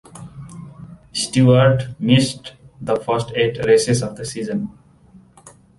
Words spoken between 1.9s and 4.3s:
missed the first eight races of the